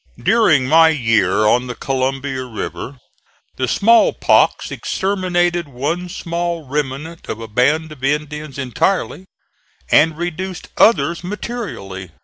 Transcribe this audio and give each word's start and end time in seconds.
During 0.23 0.67
my 0.67 0.89
year 0.89 1.45
on 1.45 1.67
the 1.67 1.75
Columbia 1.75 2.43
River, 2.45 2.97
the 3.57 3.67
small 3.67 4.13
pox 4.13 4.71
exterminated 4.71 5.67
one 5.67 6.09
small 6.09 6.65
remnant 6.65 7.29
of 7.29 7.39
a 7.39 7.47
band 7.47 7.91
of 7.91 8.03
Indians 8.03 8.57
entirely, 8.57 9.27
and 9.91 10.17
reduced 10.17 10.69
others 10.75 11.23
materially. 11.23 12.09